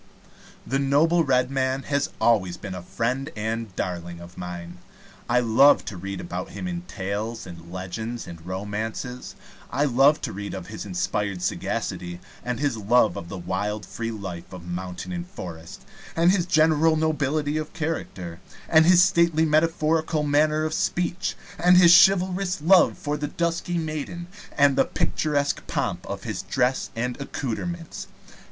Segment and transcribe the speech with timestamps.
[0.65, 4.79] The noble Red Man has always been a friend and darling of mine.
[5.29, 9.35] I love to read about him in tales and legends and romances.
[9.69, 14.09] I love to read of his inspired sagacity, and his love of the wild free
[14.09, 20.23] life of mountain and forest, and his general nobility of character, and his stately metaphorical
[20.23, 24.25] manner of speech, and his chivalrous love for the dusky maiden,
[24.57, 28.07] and the picturesque pomp of his dress and accoutrements.